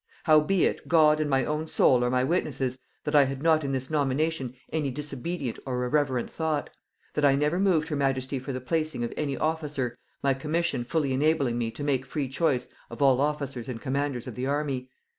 [0.23, 3.91] Howbeit, God and my own soul are my witnesses, that I had not in this
[3.91, 6.71] nomination any disobedient or irreverent thought;
[7.13, 11.13] that I never moved her majesty for the placing of any officer, my commission fully
[11.13, 14.89] enabling me to make free choice of all officers and commanders of the army.